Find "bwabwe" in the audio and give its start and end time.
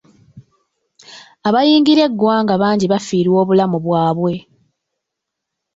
3.85-4.33